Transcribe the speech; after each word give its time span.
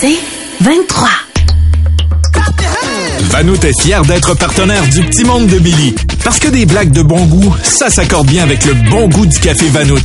C'est 0.00 0.18
23. 0.60 1.08
Vanout 3.30 3.64
est 3.64 3.80
fier 3.80 4.02
d'être 4.04 4.34
partenaire 4.34 4.86
du 4.88 5.02
Petit 5.02 5.24
Monde 5.24 5.46
de 5.46 5.58
Billy. 5.58 5.94
Parce 6.22 6.38
que 6.38 6.48
des 6.48 6.66
blagues 6.66 6.90
de 6.90 7.02
bon 7.02 7.24
goût, 7.24 7.54
ça 7.62 7.88
s'accorde 7.88 8.26
bien 8.26 8.42
avec 8.42 8.64
le 8.66 8.74
bon 8.90 9.08
goût 9.08 9.24
du 9.24 9.38
café 9.38 9.68
Vanout. 9.68 9.98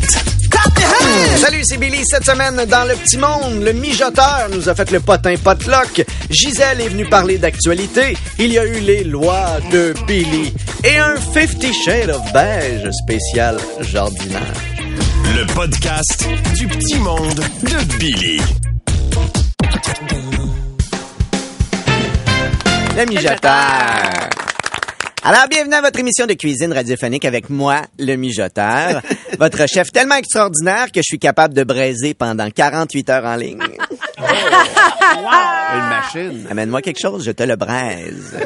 Salut, 1.38 1.62
c'est 1.63 1.77
Billy. 1.77 2.04
Cette 2.05 2.25
semaine, 2.25 2.55
dans 2.69 2.88
le 2.88 2.96
petit 2.96 3.17
monde, 3.17 3.63
le 3.63 3.73
mijoteur 3.73 4.48
nous 4.54 4.70
a 4.70 4.75
fait 4.75 4.91
le 4.91 5.02
potin 5.02 5.36
potluck. 5.36 6.05
Gisèle 6.30 6.80
est 6.80 6.89
venue 6.89 7.05
parler 7.05 7.38
d'actualité. 7.38 8.16
Il 8.39 8.54
y 8.54 8.60
a 8.60 8.66
eu 8.66 8.80
les 8.80 9.04
lois 9.04 9.60
de 9.71 9.94
Billy. 10.08 10.54
Et 10.86 10.98
un 10.98 11.16
Fifty 11.34 11.73
Shades 11.73 12.12
of 12.12 12.32
Beige 12.32 12.89
spécial 13.04 13.58
jardinage. 13.82 14.42
Le 15.36 15.46
podcast 15.54 16.26
du 16.55 16.68
Petit 16.68 17.00
Monde 17.00 17.44
de 17.64 17.98
Billy. 17.98 18.42
Le 22.98 23.05
mijoteur. 23.05 24.30
Alors, 25.23 25.48
bienvenue 25.49 25.76
à 25.76 25.82
votre 25.82 25.99
émission 25.99 26.26
de 26.26 26.34
cuisine 26.34 26.73
radiophonique 26.73 27.23
avec 27.26 27.49
moi, 27.49 27.84
le 27.98 28.16
mijoteur, 28.16 29.02
votre 29.40 29.66
chef 29.68 29.91
tellement 29.91 30.16
extraordinaire 30.16 30.88
que 30.91 30.99
je 30.99 31.04
suis 31.04 31.20
capable 31.20 31.54
de 31.54 31.63
braiser 31.63 32.13
pendant 32.13 32.49
48 32.49 33.09
heures 33.09 33.26
en 33.26 33.35
ligne. 33.35 33.59
Une 35.73 35.90
machine. 35.90 36.48
Amène-moi 36.49 36.82
quelque 36.82 36.99
chose, 36.99 37.23
je 37.23 37.32
te 37.32 37.44
le 37.44 37.55
braise. 37.55 38.38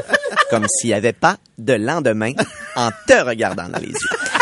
Comme 0.52 0.68
s'il 0.68 0.90
n'y 0.90 0.94
avait 0.96 1.14
pas 1.14 1.38
de 1.58 1.74
lendemain 1.74 2.34
en 2.76 2.90
te 3.08 3.14
regardant 3.26 3.68
dans 3.68 3.80
les 3.80 3.88
yeux. 3.88 4.35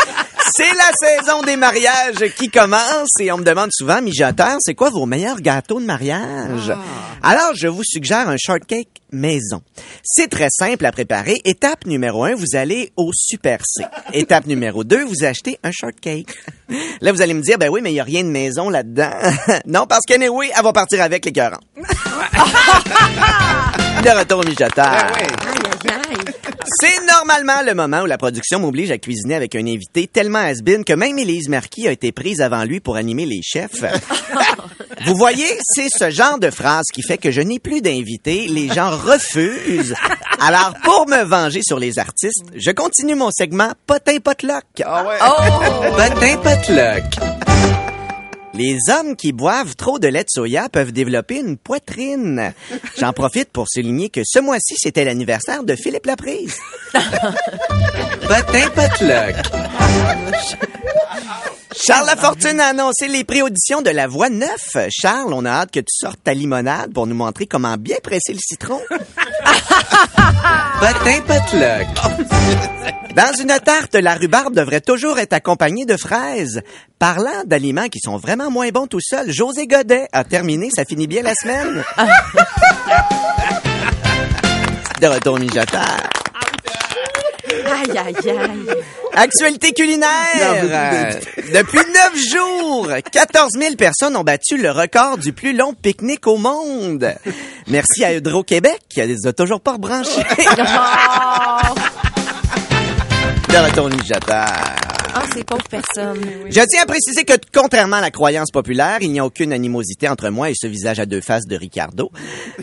C'est 0.56 0.72
la 0.72 0.92
saison 1.00 1.42
des 1.42 1.56
mariages 1.56 2.32
qui 2.36 2.48
commence 2.48 3.10
et 3.18 3.32
on 3.32 3.38
me 3.38 3.42
demande 3.42 3.70
souvent, 3.72 4.00
mijoteur, 4.00 4.58
c'est 4.60 4.74
quoi 4.74 4.88
vos 4.88 5.04
meilleurs 5.04 5.40
gâteaux 5.40 5.80
de 5.80 5.84
mariage? 5.84 6.72
Alors, 7.24 7.56
je 7.56 7.66
vous 7.66 7.82
suggère 7.82 8.28
un 8.28 8.36
shortcake 8.38 9.02
maison. 9.10 9.62
C'est 10.04 10.28
très 10.30 10.50
simple 10.50 10.86
à 10.86 10.92
préparer. 10.92 11.40
Étape 11.44 11.86
numéro 11.86 12.22
un, 12.22 12.36
vous 12.36 12.54
allez 12.54 12.92
au 12.96 13.10
Super 13.12 13.58
C. 13.66 13.82
Étape 14.12 14.46
numéro 14.46 14.84
deux, 14.84 15.04
vous 15.04 15.24
achetez 15.24 15.58
un 15.64 15.72
shortcake. 15.72 16.28
Là, 17.00 17.10
vous 17.10 17.20
allez 17.20 17.34
me 17.34 17.42
dire, 17.42 17.58
ben 17.58 17.68
oui, 17.68 17.80
mais 17.82 17.90
il 17.90 17.94
n'y 17.94 18.00
a 18.00 18.04
rien 18.04 18.22
de 18.22 18.28
maison 18.28 18.70
là-dedans. 18.70 19.10
non, 19.66 19.88
parce 19.88 20.02
qu'anyway, 20.06 20.52
elle 20.56 20.62
va 20.62 20.72
partir 20.72 21.02
avec 21.02 21.24
les 21.24 21.32
cœurs. 21.32 21.58
De 24.04 24.10
retour 24.10 24.38
au 24.38 24.44
mijoteur. 24.44 25.06
C'est 26.66 27.06
normalement 27.06 27.62
le 27.64 27.74
moment 27.74 28.02
où 28.02 28.06
la 28.06 28.18
production 28.18 28.58
m'oblige 28.58 28.90
à 28.90 28.98
cuisiner 28.98 29.34
avec 29.34 29.54
un 29.54 29.66
invité 29.66 30.06
tellement 30.06 30.38
has 30.38 30.62
que 30.62 30.92
même 30.94 31.18
Élise 31.18 31.48
Marquis 31.48 31.86
a 31.86 31.92
été 31.92 32.12
prise 32.12 32.40
avant 32.40 32.64
lui 32.64 32.80
pour 32.80 32.96
animer 32.96 33.26
les 33.26 33.40
chefs. 33.42 33.82
Vous 35.06 35.16
voyez, 35.16 35.46
c'est 35.62 35.88
ce 35.90 36.10
genre 36.10 36.38
de 36.38 36.50
phrase 36.50 36.86
qui 36.92 37.02
fait 37.02 37.18
que 37.18 37.30
je 37.30 37.42
n'ai 37.42 37.58
plus 37.58 37.82
d'invités, 37.82 38.46
les 38.48 38.68
gens 38.68 38.90
refusent. 38.90 39.94
Alors, 40.40 40.72
pour 40.82 41.06
me 41.08 41.24
venger 41.24 41.60
sur 41.62 41.78
les 41.78 41.98
artistes, 41.98 42.44
je 42.54 42.70
continue 42.70 43.14
mon 43.14 43.30
segment 43.30 43.72
Potin 43.86 44.18
Potluck. 44.18 44.64
Ah 44.84 45.04
ouais. 45.04 45.18
Potin 45.96 46.36
Potluck. 46.38 47.33
Les 48.54 48.78
hommes 48.88 49.16
qui 49.16 49.32
boivent 49.32 49.74
trop 49.74 49.98
de 49.98 50.06
lait 50.06 50.22
de 50.22 50.30
soya 50.30 50.68
peuvent 50.68 50.92
développer 50.92 51.40
une 51.40 51.56
poitrine. 51.56 52.52
J'en 52.98 53.12
profite 53.12 53.50
pour 53.50 53.66
souligner 53.68 54.10
que 54.10 54.20
ce 54.24 54.38
mois-ci, 54.38 54.76
c'était 54.78 55.04
l'anniversaire 55.04 55.64
de 55.64 55.74
Philippe 55.74 56.06
Laprise. 56.06 56.56
Potin 56.92 58.70
Potluck. 58.74 59.34
Charles 61.76 62.06
Lafortune 62.06 62.60
a 62.60 62.68
annoncé 62.68 63.08
les 63.08 63.24
pré-auditions 63.24 63.82
de 63.82 63.90
La 63.90 64.06
Voix 64.06 64.30
9. 64.30 64.48
Charles, 64.88 65.34
on 65.34 65.44
a 65.44 65.50
hâte 65.50 65.72
que 65.72 65.80
tu 65.80 65.92
sortes 65.92 66.20
ta 66.22 66.32
limonade 66.32 66.92
pour 66.92 67.08
nous 67.08 67.16
montrer 67.16 67.46
comment 67.46 67.76
bien 67.76 67.96
presser 68.02 68.32
le 68.32 68.38
citron. 68.40 68.80
Potluck. 70.92 71.86
Dans 73.16 73.32
une 73.40 73.56
tarte, 73.64 73.94
la 73.94 74.16
rhubarbe 74.16 74.54
devrait 74.54 74.82
toujours 74.82 75.18
être 75.18 75.32
accompagnée 75.32 75.86
de 75.86 75.96
fraises. 75.96 76.60
Parlant 76.98 77.44
d'aliments 77.46 77.88
qui 77.88 78.00
sont 78.00 78.18
vraiment 78.18 78.50
moins 78.50 78.68
bons 78.68 78.86
tout 78.86 79.00
seuls, 79.00 79.30
José 79.30 79.66
Godet 79.66 80.08
a 80.12 80.24
terminé, 80.24 80.68
ça 80.70 80.84
finit 80.84 81.06
bien 81.06 81.22
la 81.22 81.34
semaine. 81.34 81.82
De 85.00 85.06
retour 85.06 85.38
mijoteur. 85.38 86.23
Aïe, 87.66 87.98
aïe, 87.98 88.30
aïe. 88.30 88.76
Actualité 89.14 89.72
culinaire. 89.72 90.08
Depuis 91.36 91.78
neuf 91.78 92.16
jours, 92.32 92.88
14 93.12 93.52
000 93.58 93.76
personnes 93.76 94.16
ont 94.16 94.24
battu 94.24 94.56
le 94.56 94.70
record 94.70 95.18
du 95.18 95.32
plus 95.32 95.52
long 95.56 95.72
pique-nique 95.74 96.26
au 96.26 96.36
monde. 96.36 97.14
Merci 97.68 98.04
à 98.04 98.12
Hydro-Québec 98.12 98.80
qui 98.88 99.00
les 99.02 99.26
a 99.26 99.32
toujours 99.32 99.60
pas 99.60 99.72
rebranchés. 99.72 100.10
De 103.48 103.56
retour 103.56 103.84
au 103.84 103.88
mijoteur. 103.88 104.83
Ah, 105.16 105.22
ces 105.32 105.44
pauvres 105.44 105.68
personnes. 105.68 106.20
Je 106.46 106.60
tiens 106.66 106.82
à 106.82 106.86
préciser 106.86 107.24
que, 107.24 107.34
contrairement 107.52 107.96
à 107.96 108.00
la 108.00 108.10
croyance 108.10 108.50
populaire, 108.50 108.98
il 109.00 109.12
n'y 109.12 109.20
a 109.20 109.24
aucune 109.24 109.52
animosité 109.52 110.08
entre 110.08 110.28
moi 110.30 110.50
et 110.50 110.54
ce 110.56 110.66
visage 110.66 110.98
à 110.98 111.06
deux 111.06 111.20
faces 111.20 111.46
de 111.46 111.56
Ricardo. 111.56 112.10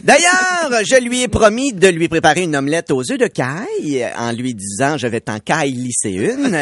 D'ailleurs, 0.04 0.84
je 0.84 1.02
lui 1.02 1.22
ai 1.22 1.30
promis 1.30 1.72
de 1.72 1.88
lui 1.88 2.10
préparer 2.10 2.42
une 2.42 2.56
omelette 2.56 2.92
aux 2.92 3.10
œufs 3.10 3.18
de 3.18 3.28
caille, 3.28 4.06
en 4.18 4.34
lui 4.34 4.54
disant 4.54 4.98
«je 5.00 5.08
vais 5.08 5.22
t'en 5.22 5.40
caille 5.40 5.90
une 6.14 6.62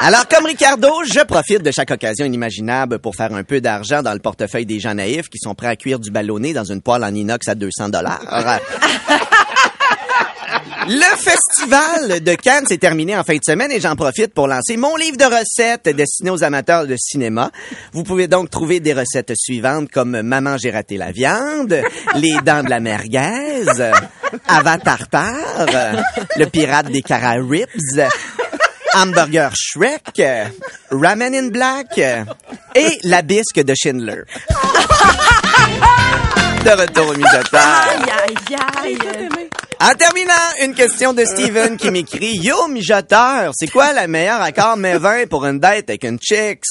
Alors, 0.00 0.28
comme 0.28 0.44
Ricardo, 0.44 0.88
je 1.04 1.24
profite 1.24 1.62
de 1.62 1.70
chaque 1.70 1.90
occasion 1.90 2.26
inimaginable 2.26 2.98
pour 2.98 3.16
faire 3.16 3.32
un 3.34 3.44
peu 3.44 3.60
d'argent 3.60 4.02
dans 4.02 4.12
le 4.12 4.20
portefeuille 4.20 4.66
des 4.66 4.78
gens 4.78 4.94
naïfs 4.94 5.28
qui 5.28 5.38
sont 5.38 5.54
prêts 5.54 5.68
à 5.68 5.76
cuire 5.76 5.98
du 5.98 6.10
ballonné 6.10 6.52
dans 6.52 6.64
une 6.64 6.82
poêle 6.82 7.02
en 7.02 7.14
inox 7.14 7.48
à 7.48 7.54
200 7.54 7.88
dollars. 7.88 8.20
Le 10.90 11.16
festival 11.18 12.24
de 12.24 12.34
Cannes 12.34 12.66
s'est 12.66 12.78
terminé 12.78 13.14
en 13.14 13.22
fin 13.22 13.34
de 13.34 13.44
semaine 13.44 13.70
et 13.70 13.78
j'en 13.78 13.94
profite 13.94 14.32
pour 14.32 14.48
lancer 14.48 14.78
mon 14.78 14.96
livre 14.96 15.18
de 15.18 15.24
recettes 15.24 15.94
destiné 15.94 16.30
aux 16.30 16.42
amateurs 16.42 16.86
de 16.86 16.96
cinéma. 16.98 17.50
Vous 17.92 18.04
pouvez 18.04 18.26
donc 18.26 18.48
trouver 18.48 18.80
des 18.80 18.94
recettes 18.94 19.34
suivantes 19.36 19.90
comme 19.90 20.22
Maman 20.22 20.56
j'ai 20.56 20.70
raté 20.70 20.96
la 20.96 21.12
viande, 21.12 21.82
Les 22.14 22.38
dents 22.42 22.62
de 22.62 22.70
la 22.70 22.80
merguez, 22.80 23.66
Ava 24.48 24.78
tartare, 24.78 25.66
Le 26.36 26.46
pirate 26.46 26.90
des 26.90 27.02
Caribs, 27.02 27.66
Hamburger 28.94 29.50
Shrek, 29.54 30.22
Ramen 30.90 31.34
in 31.34 31.48
Black 31.48 31.98
et 31.98 32.98
La 33.04 33.20
bisque 33.20 33.60
de 33.60 33.74
Schindler. 33.74 34.22
De 36.64 36.70
retour 36.70 37.08
au 37.08 37.12
aïe. 38.82 38.98
En 39.80 39.94
terminant, 39.94 40.32
une 40.60 40.74
question 40.74 41.12
de 41.12 41.24
Steven 41.24 41.76
qui 41.76 41.92
m'écrit 41.92 42.36
Yo, 42.36 42.66
mijoteur, 42.66 43.52
c'est 43.54 43.68
quoi 43.68 43.92
le 43.92 44.08
meilleur 44.08 44.42
accord 44.42 44.76
mais 44.76 44.98
20 44.98 45.28
pour 45.28 45.46
une 45.46 45.60
date 45.60 45.88
avec 45.88 46.02
une 46.02 46.18
chicks? 46.20 46.64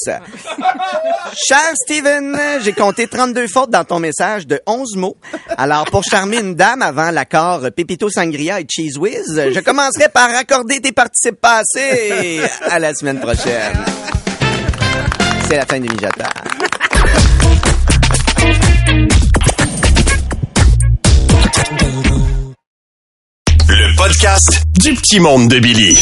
Cher 1.48 1.74
Steven, 1.76 2.38
j'ai 2.62 2.74
compté 2.74 3.08
32 3.08 3.48
fautes 3.48 3.70
dans 3.70 3.86
ton 3.86 4.00
message 4.00 4.46
de 4.46 4.60
11 4.68 4.98
mots. 4.98 5.16
Alors, 5.58 5.86
pour 5.86 6.04
charmer 6.04 6.40
une 6.40 6.56
dame 6.56 6.82
avant 6.82 7.12
l'accord 7.12 7.62
Pepito 7.74 8.10
Sangria 8.10 8.60
et 8.60 8.66
Cheese 8.70 8.98
Whiz, 9.00 9.42
je 9.54 9.60
commencerai 9.62 10.10
par 10.10 10.30
accorder 10.36 10.82
tes 10.82 10.92
participes 10.92 11.40
passés. 11.40 12.42
À 12.70 12.78
la 12.78 12.94
semaine 12.94 13.22
prochaine. 13.22 13.86
C'est 15.48 15.56
la 15.56 15.66
fin 15.66 15.80
du 15.80 15.88
mijoteur. 15.88 16.34
Le 23.70 23.96
podcast 23.96 24.64
du 24.80 24.94
Petit 24.94 25.20
Monde 25.20 25.48
de 25.50 25.60
Billy. 25.60 26.00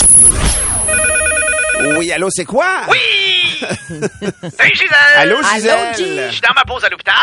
Oui, 1.98 2.12
allô, 2.12 2.28
c'est 2.32 2.46
quoi? 2.46 2.82
Oui! 2.90 2.98
Salut 4.58 4.76
Gisèle! 4.76 5.16
Allô, 5.16 5.38
Allô, 5.38 5.48
Gisèle? 5.54 5.96
G. 5.98 6.24
Je 6.28 6.32
suis 6.32 6.42
dans 6.42 6.54
ma 6.56 6.64
pause 6.64 6.84
à 6.84 6.90
l'hôpital. 6.90 7.16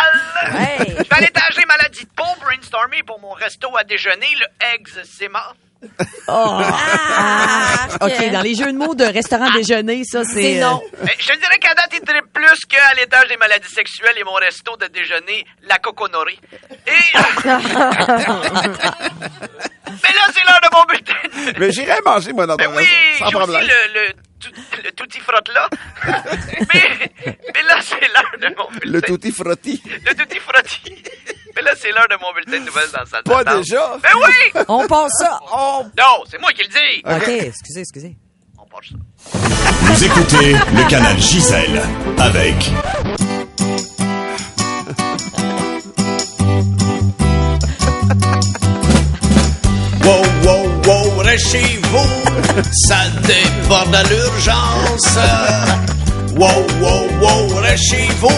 Ouais. 0.52 0.76
Je 0.88 0.92
vais 0.94 1.06
à 1.10 1.20
l'étager 1.20 1.64
maladie 1.66 2.04
de 2.04 2.10
peau 2.16 2.24
brainstormer 2.40 3.02
pour 3.06 3.20
mon 3.20 3.32
resto 3.32 3.68
à 3.76 3.84
déjeuner, 3.84 4.26
le 4.40 4.46
Eczéma. 4.74 5.52
Ah, 6.28 7.88
OK, 8.00 8.30
dans 8.30 8.42
les 8.42 8.54
jeux 8.54 8.72
de 8.72 8.78
mots 8.78 8.94
de 8.94 9.04
restaurant 9.04 9.50
déjeuner, 9.52 10.04
ça, 10.04 10.22
c'est... 10.24 10.54
C'est 10.54 10.60
non. 10.60 10.80
Euh, 11.02 11.06
Je 11.18 11.26
te 11.26 11.36
dirais 11.36 11.58
qu'à 11.60 11.74
date, 11.74 11.90
il 11.92 12.00
tripe 12.00 12.32
plus 12.32 12.60
qu'à 12.68 12.94
l'étage 12.96 13.26
des 13.28 13.36
maladies 13.36 13.68
sexuelles 13.68 14.16
et 14.16 14.22
mon 14.24 14.34
resto 14.34 14.76
de 14.76 14.86
déjeuner, 14.86 15.44
la 15.68 15.78
coconorée. 15.78 16.38
Et... 16.86 17.18
Mais 20.02 20.14
là, 20.14 20.32
c'est 20.34 20.44
l'heure 20.44 20.60
de 20.62 20.76
mon 20.76 20.84
bulletin. 20.84 21.52
Mais 21.58 21.72
j'irai 21.72 21.98
manger, 22.04 22.32
moi, 22.32 22.46
dans 22.46 22.56
ton 22.56 22.64
Ben 22.64 22.70
oui, 22.76 22.84
resto, 22.84 23.18
sans 23.18 23.30
j'ai 23.30 23.36
aussi 23.36 23.46
problème. 23.46 23.66
le, 23.94 24.00
le, 24.06 24.12
tout- 24.40 24.82
le 24.84 24.90
tutti 24.92 25.20
frotte 25.20 25.48
là. 25.54 25.68
mais, 26.74 27.12
mais 27.54 27.62
là, 27.68 27.76
c'est 27.80 28.00
l'heure 28.00 28.50
de 28.50 28.54
mon 28.56 28.68
bulletin. 28.70 28.90
Le 28.90 29.02
tutti 29.02 29.30
frotti. 29.32 29.82
Le 30.04 30.14
tutti 30.14 30.38
frotti. 30.40 31.02
Mais 31.54 31.62
là, 31.62 31.72
c'est 31.76 31.92
l'heure 31.92 32.08
de 32.08 32.16
mon 32.20 32.32
bulletin 32.32 32.60
de 32.60 32.66
nouvelles 32.66 32.90
dans 32.92 33.04
salle 33.06 33.22
Pas 33.24 33.44
déjà? 33.44 33.96
Ben 34.02 34.10
oui! 34.16 34.62
On 34.68 34.86
passe 34.86 35.12
ça. 35.18 35.38
On... 35.52 35.84
Non, 35.98 36.24
c'est 36.30 36.40
moi 36.40 36.52
qui 36.52 36.62
le 36.62 36.68
dis. 36.68 37.02
OK, 37.04 37.28
excusez, 37.46 37.80
excusez. 37.80 38.16
On 38.58 38.64
passe 38.66 38.88
ça. 38.90 39.38
Vous 39.82 40.04
écoutez 40.04 40.52
le 40.52 40.88
canal 40.88 41.18
Gisèle 41.18 41.82
avec 42.18 42.56
chez 51.38 51.80
vous, 51.90 52.62
ça 52.72 53.08
déborde 53.22 53.94
à 53.94 54.02
l'urgence. 54.04 55.18
Wow, 56.36 56.66
wow, 56.80 57.08
wow, 57.20 57.60
reste 57.60 57.84
chez 57.90 58.08
vous, 58.20 58.28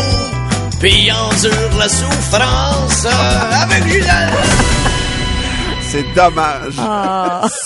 puis 0.80 1.10
endure 1.10 1.78
la 1.78 1.88
souffrance 1.88 3.06
avec 3.52 3.84
Gisèle. 3.88 4.83
C'est 5.94 6.12
dommage. 6.12 6.74
Ah. 6.80 7.42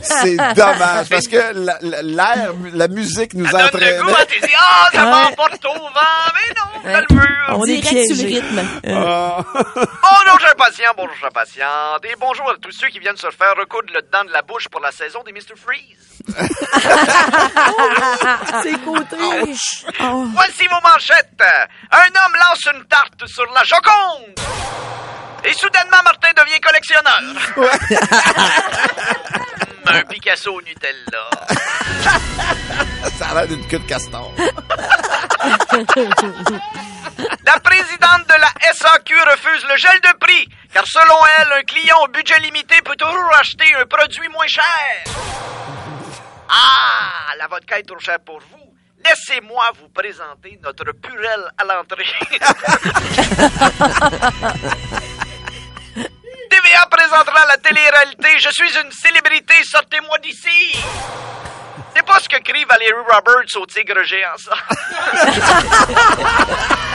C'est- 0.00 0.36
dommage 0.54 1.08
parce 1.08 1.26
que 1.26 1.52
la- 1.54 1.76
la- 1.82 2.02
l'air, 2.02 2.52
la 2.72 2.86
musique 2.86 3.34
nous 3.34 3.46
Ça 3.48 3.66
donne 3.68 3.80
le 3.80 4.00
goût, 4.00 4.10
hein, 4.10 4.24
t'es 4.28 4.38
dit, 4.46 4.52
ah, 4.56 4.88
ça 4.92 5.04
Ouais. 5.04 5.10
m'emporte 5.10 5.64
au 5.64 5.74
vent, 5.74 5.90
mais 6.34 6.54
non, 6.54 6.70
dans 6.92 7.00
le 7.08 7.14
mur. 7.16 7.58
On 7.58 7.64
est 7.64 7.78
Direct 7.78 8.14
sur 8.14 8.24
le 8.24 8.30
rythme. 8.32 8.62
Ah. 8.86 9.38
Bonjour, 9.74 10.38
chers 10.40 10.54
patients, 10.54 10.92
bonjour, 10.96 11.16
chers 11.20 11.32
patientes, 11.32 12.04
et 12.04 12.14
bonjour 12.20 12.48
à 12.48 12.54
tous 12.62 12.70
ceux 12.70 12.86
qui 12.90 13.00
viennent 13.00 13.16
se 13.16 13.28
faire 13.30 13.56
recoudre 13.58 13.92
le 13.92 14.02
dent 14.02 14.22
de 14.24 14.30
la 14.32 14.42
bouche 14.42 14.68
pour 14.68 14.80
la 14.80 14.92
saison 14.92 15.24
des 15.24 15.32
Mr. 15.32 15.56
Freeze. 15.56 15.98
C'est 18.62 18.78
côté. 18.84 19.16
Oh. 20.00 20.26
Voici 20.32 20.68
vos 20.68 20.80
manchettes. 20.88 21.42
Un 21.90 22.06
homme 22.06 22.36
lance 22.38 22.66
une 22.72 22.84
tarte 22.84 23.26
sur 23.26 23.46
la 23.52 23.64
Joconde. 23.64 24.38
Et 25.44 25.52
soudainement, 25.52 26.02
Martin 26.02 26.32
devient 26.36 26.60
collectionneur. 26.60 27.20
Hum, 27.56 27.68
un 29.94 30.02
Picasso 30.04 30.54
au 30.54 30.62
Nutella. 30.62 31.30
Ça 33.18 33.28
a 33.28 33.34
l'air 33.34 33.48
d'une 33.48 33.66
queue 33.68 33.78
de 33.78 33.86
castor. 33.86 34.32
La 37.44 37.60
présidente 37.60 38.26
de 38.26 38.34
la 38.40 38.50
SAQ 38.72 39.14
refuse 39.30 39.64
le 39.68 39.76
gel 39.76 40.00
de 40.00 40.16
prix, 40.18 40.48
car 40.72 40.84
selon 40.86 41.16
elle, 41.38 41.52
un 41.60 41.62
client 41.62 41.98
au 42.04 42.08
budget 42.08 42.40
limité 42.40 42.74
peut 42.82 42.96
toujours 42.96 43.32
acheter 43.38 43.72
un 43.74 43.86
produit 43.86 44.28
moins 44.30 44.46
cher. 44.48 44.64
Ah, 46.48 47.34
la 47.38 47.46
vodka 47.46 47.78
est 47.78 47.82
trop 47.84 47.98
chère 47.98 48.18
pour 48.24 48.40
vous. 48.40 48.74
Laissez-moi 49.04 49.70
vous 49.80 49.88
présenter 49.90 50.58
notre 50.62 50.92
purelle 50.92 51.50
à 51.58 51.64
l'entrée. 51.64 52.04
Télé-réalité 57.64 58.28
Je 58.38 58.50
suis 58.50 58.78
une 58.78 58.92
célébrité, 58.92 59.54
sortez-moi 59.64 60.18
d'ici. 60.18 60.76
C'est 61.96 62.04
pas 62.04 62.18
ce 62.20 62.28
que 62.28 62.36
crie 62.42 62.64
Valérie 62.64 62.92
Roberts 63.08 63.56
au 63.56 63.66
tigre 63.66 64.02
géant, 64.04 64.36
ça. 64.36 64.54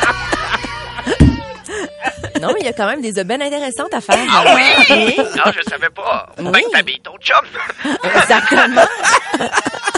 Non, 2.41 2.49
mais 2.53 2.61
il 2.61 2.65
y 2.65 2.69
a 2.69 2.73
quand 2.73 2.87
même 2.87 3.01
des 3.01 3.19
aubaines 3.19 3.41
intéressantes 3.41 3.93
à 3.93 3.99
faire. 4.01 4.17
Ah 4.31 4.43
oui? 4.55 5.15
Non, 5.17 5.51
je 5.51 5.61
savais 5.69 5.89
pas. 5.89 6.29
Ben 6.37 6.51
que 6.53 6.71
t'habilles 6.71 7.01
ton 7.01 7.17
chum. 7.17 7.45
Exactement. 8.03 8.85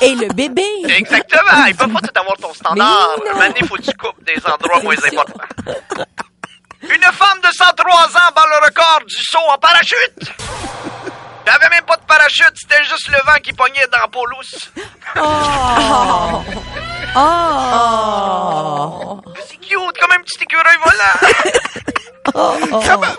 Et 0.01 0.15
le 0.15 0.33
bébé. 0.33 0.65
Exactement. 0.89 1.65
Il 1.67 1.75
peut 1.75 1.87
pas 1.87 1.99
tout 2.01 2.19
avoir 2.19 2.37
ton 2.37 2.53
standard. 2.53 3.09
Mais 3.23 3.29
non. 3.31 3.37
Maintenant, 3.37 3.67
faut 3.67 3.75
que 3.75 3.81
tu 3.83 3.93
coupes 3.95 4.23
des 4.23 4.41
endroits 4.45 4.81
moins 4.81 4.95
importants. 4.95 5.43
Une 6.83 7.03
femme 7.13 7.39
de 7.41 7.51
103 7.51 8.17
ans 8.17 8.31
bat 8.35 8.45
le 8.47 8.57
record 8.65 9.01
du 9.05 9.15
saut 9.23 9.39
en 9.49 9.57
parachute. 9.57 10.31
J'avais 11.45 11.69
même 11.69 11.85
pas 11.85 11.97
de 11.97 12.05
parachute, 12.05 12.53
c'était 12.55 12.83
juste 12.83 13.07
le 13.09 13.17
vent 13.25 13.39
qui 13.43 13.53
pognait 13.53 13.87
dans 13.91 13.99
la 13.99 14.07
peau 14.07 14.25
lousse. 14.25 14.71
Oh. 15.17 16.41
Oh. 17.13 19.19
C'est 19.47 19.57
cute, 19.57 19.97
comme 19.99 20.11
un 20.13 20.21
petit 20.21 20.41
écureuil 20.41 20.77
volant. 20.83 21.19
Grand-maman! 22.33 23.15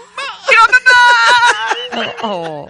Oh. 2.23 2.69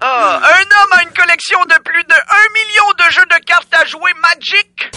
Ah, 0.00 0.40
un 0.42 0.62
homme 0.62 0.92
a 0.92 1.02
une 1.02 1.12
collection 1.12 1.62
de 1.66 1.74
plus 1.84 2.02
de 2.04 2.14
1 2.14 2.18
million 2.54 2.90
de 2.98 3.04
jeux 3.12 3.26
de 3.26 3.36
cartes 3.44 3.72
à 3.74 3.84
jouer 3.84 4.12
Magic. 4.14 4.90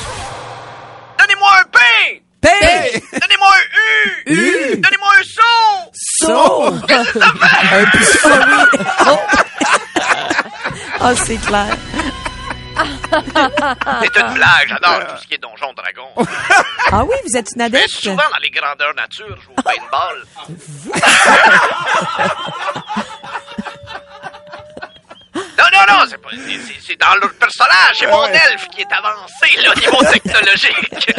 Donnez-moi 1.19 1.49
un 1.59 1.65
P! 2.43 2.47
Donnez-moi 3.13 3.47
un 3.47 4.31
U! 4.31 4.33
U. 4.35 4.77
Donnez-moi 4.77 5.09
un 5.19 5.23
son! 5.23 5.91
Saut! 6.27 6.73
Un 6.89 7.85
piston, 7.97 8.29
oui. 8.29 8.79
Oh. 9.07 9.19
Ah, 10.99 11.15
c'est 11.15 11.37
clair. 11.37 11.75
C'est 12.75 14.19
une 14.19 14.33
blague, 14.33 14.67
j'adore 14.67 14.99
tout 15.07 15.21
ce 15.21 15.27
qui 15.27 15.33
est 15.35 15.37
donjon 15.37 15.73
dragon. 15.73 16.07
Ah 16.91 17.03
oui, 17.03 17.15
vous 17.27 17.37
êtes 17.37 17.47
une 17.55 17.61
adepte? 17.61 17.89
souvent 17.89 18.15
dans 18.15 18.39
les 18.41 18.49
grandeurs 18.49 18.93
nature, 18.95 19.35
je 19.39 19.43
joue 19.45 19.51
au 19.57 19.61
paintball. 19.61 20.25
Non, 25.35 25.65
non, 25.73 25.93
non, 25.93 26.05
c'est 26.09 26.17
pas, 26.21 26.29
c'est- 26.31 26.59
c'est- 26.59 26.79
c'est 26.87 26.95
dans 26.99 27.15
le 27.15 27.27
personnage, 27.33 27.95
c'est 27.97 28.07
mon 28.07 28.25
elfe 28.25 28.67
qui 28.69 28.81
est 28.81 28.91
avancé, 28.91 29.61
là, 29.61 29.71
au 29.71 29.79
niveau 29.79 30.03
technologique. 30.11 31.15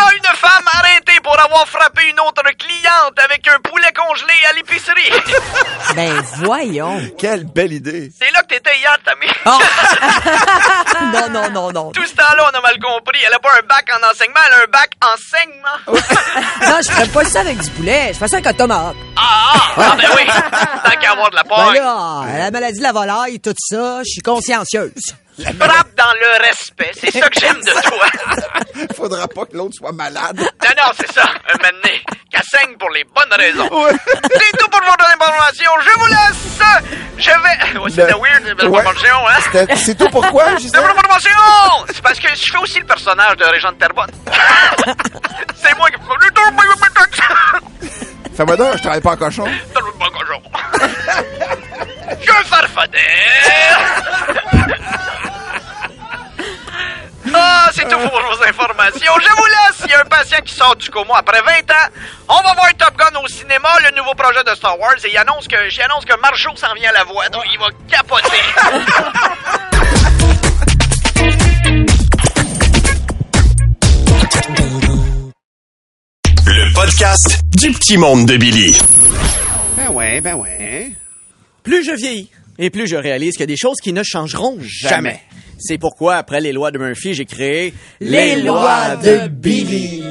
Finalement, 0.00 0.16
une 0.30 0.36
femme 0.36 0.64
arrêtée 0.72 1.20
pour 1.22 1.38
avoir 1.38 1.66
frappé 1.68 2.02
une 2.08 2.20
autre 2.20 2.42
cliente 2.58 3.18
avec 3.24 3.46
un 3.48 3.58
poulet 3.60 3.92
congelé 3.94 4.32
à 4.50 4.52
l'épicerie. 4.54 5.10
Ben, 5.96 6.22
voyons. 6.36 7.00
Quelle 7.18 7.44
belle 7.44 7.72
idée. 7.72 8.12
C'est 8.16 8.30
là 8.32 8.42
que 8.42 8.54
t'étais 8.54 8.76
hier, 8.78 8.96
Tammy. 9.04 9.26
Non, 11.12 11.28
non, 11.28 11.50
non, 11.50 11.72
non. 11.72 11.90
Tout 11.92 12.06
ce 12.06 12.14
temps-là, 12.14 12.48
on 12.52 12.56
a 12.58 12.60
mal 12.60 12.78
compris. 12.80 13.18
Elle 13.26 13.34
a 13.34 13.38
pas 13.40 13.50
un 13.58 13.66
bac 13.66 13.86
en 13.90 14.08
enseignement, 14.10 14.38
elle 14.46 14.54
a 14.54 14.62
un 14.62 14.70
bac 14.70 14.90
enseignement. 15.02 16.00
Non, 16.70 16.76
je 16.86 16.90
ferais 16.92 17.08
pas 17.08 17.24
ça 17.24 17.40
avec 17.40 17.58
du 17.58 17.70
poulet. 17.70 18.08
Je 18.10 18.14
ferais 18.14 18.28
ça 18.28 18.36
avec 18.36 18.46
un 18.46 18.52
tomate. 18.54 18.94
Ah, 19.16 19.52
ah, 19.54 19.60
ah, 19.76 19.96
ben 19.96 20.08
oui. 20.16 20.22
Tant 20.84 21.00
qu'à 21.00 21.10
avoir 21.12 21.30
de 21.30 21.34
la 21.36 21.42
Ben 21.42 21.48
pogne. 21.56 21.74
là, 21.74 22.38
la 22.38 22.50
maladie 22.52 22.78
de 22.78 22.82
la 22.84 22.92
volaille, 22.92 23.40
tout 23.40 23.54
ça, 23.58 23.98
je 24.04 24.10
suis 24.10 24.20
consciencieuse. 24.22 24.92
Frappe 25.38 25.94
dans 25.96 26.12
le 26.20 26.42
respect. 26.46 26.90
C'est 26.94 27.10
ça 27.12 27.28
que 27.30 27.40
j'aime 27.40 27.60
de 27.60 27.82
toi. 27.88 28.06
Faudra 28.96 29.26
pas 29.28 29.46
que 29.46 29.56
l'autre 29.56 29.74
soit 29.76 29.92
malade. 29.92 30.36
Non, 30.38 30.70
non, 30.76 30.92
c'est 30.98 31.10
ça. 31.12 31.22
Un 31.52 31.56
donné, 31.58 32.02
qu'elle 32.30 32.42
saigne 32.42 32.76
pour 32.78 32.90
les 32.90 33.04
bonnes 33.04 33.32
raisons. 33.38 33.68
C'est 34.22 34.58
tout 34.58 34.68
pour 34.70 34.80
votre 34.82 35.10
information. 35.10 35.70
Je 35.82 35.98
vous 35.98 36.06
laisse. 36.06 36.58
Je 37.16 37.30
vais... 37.30 37.78
Ouais, 37.78 37.90
C'était 37.90 38.06
Le- 38.12 38.18
weird, 38.18 38.44
cette 38.46 38.62
Ouais. 38.68 38.78
information, 38.80 39.16
hein? 39.28 39.40
C'était- 39.52 39.76
C'est 39.76 39.94
tout 39.94 40.08
pourquoi, 40.10 40.44
C'est 40.56 40.58
Gisèle? 40.62 40.84
information! 40.84 41.30
C'est 41.92 42.02
parce 42.02 42.18
que 42.20 42.28
je 42.28 42.52
fais 42.52 42.58
aussi 42.58 42.78
le 42.80 42.86
personnage 42.86 43.36
de 43.36 43.44
Régent 43.44 43.72
de 43.72 43.76
Terrebonne. 43.76 44.10
c'est 45.56 45.76
moi 45.76 45.90
qui 45.90 45.96
Fais-moi 48.36 48.56
donc, 48.56 48.76
je 48.76 48.82
travaille 48.82 49.00
pas 49.00 49.10
en 49.12 49.16
cochon. 49.16 49.44
Dans 49.74 49.80
le 49.80 49.92
bon 49.98 50.06
cochon. 50.18 50.42
Je 52.20 52.26
Ah, 57.32 57.68
c'est 57.72 57.88
tout 57.88 57.98
pour 57.98 58.20
vos 58.20 58.42
informations. 58.44 59.12
Je 59.20 59.36
vous 59.36 59.46
laisse. 59.46 59.82
Il 59.84 59.90
y 59.90 59.94
a 59.94 60.00
un 60.00 60.04
patient 60.04 60.38
qui 60.44 60.54
sort 60.54 60.74
du 60.76 60.90
coma 60.90 61.18
après 61.18 61.40
20 61.40 61.70
ans. 61.70 61.88
On 62.28 62.42
va 62.42 62.54
voir 62.54 62.68
Top 62.78 62.96
Gun 62.96 63.18
au 63.22 63.28
cinéma, 63.28 63.68
le 63.88 63.96
nouveau 63.96 64.14
projet 64.14 64.42
de 64.44 64.54
Star 64.54 64.78
Wars, 64.78 64.94
et 65.04 65.10
il 65.10 65.18
annonce 65.18 65.46
que, 65.46 65.56
j'annonce 65.68 66.04
que 66.04 66.18
Marjo 66.20 66.50
s'en 66.56 66.74
vient 66.74 66.90
à 66.90 66.92
la 66.92 67.04
voix, 67.04 67.28
donc 67.28 67.44
il 67.52 67.58
va 67.58 67.68
capoter. 67.88 68.40
Le 76.46 76.74
podcast 76.74 77.40
du 77.56 77.70
petit 77.72 77.96
monde 77.96 78.26
de 78.26 78.36
Billy. 78.36 78.76
Ben 79.76 79.88
ouais, 79.88 80.20
ben 80.20 80.34
ouais. 80.34 80.92
Plus 81.62 81.84
je 81.84 81.92
vieillis 81.92 82.30
et 82.60 82.70
plus 82.70 82.86
je 82.86 82.94
réalise 82.94 83.32
qu'il 83.32 83.40
y 83.40 83.44
a 83.44 83.46
des 83.46 83.56
choses 83.56 83.78
qui 83.82 83.92
ne 83.92 84.02
changeront 84.04 84.58
jamais. 84.60 84.90
Jamais. 84.90 85.20
C'est 85.58 85.78
pourquoi, 85.78 86.16
après 86.16 86.40
les 86.40 86.52
lois 86.52 86.70
de 86.70 86.78
Murphy, 86.78 87.14
j'ai 87.14 87.24
créé 87.24 87.74
Les 88.00 88.36
lois 88.36 88.96
de 88.96 89.28
Billy. 89.28 90.04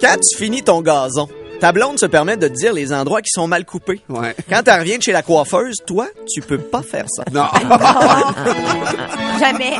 Quand 0.00 0.16
tu 0.20 0.36
finis 0.36 0.62
ton 0.62 0.82
gazon, 0.82 1.28
ta 1.60 1.72
blonde 1.72 1.98
se 1.98 2.06
permet 2.06 2.36
de 2.36 2.48
te 2.48 2.52
dire 2.52 2.72
les 2.72 2.92
endroits 2.92 3.22
qui 3.22 3.30
sont 3.30 3.46
mal 3.46 3.64
coupés. 3.64 4.00
Ouais. 4.08 4.34
Quand 4.48 4.62
tu 4.62 4.70
reviens 4.70 4.98
de 4.98 5.02
chez 5.02 5.12
la 5.12 5.22
coiffeuse, 5.22 5.76
toi, 5.86 6.08
tu 6.32 6.40
peux 6.40 6.58
pas 6.58 6.82
faire 6.82 7.06
ça. 7.08 7.24
Non. 7.32 7.44
Jamais. 9.40 9.74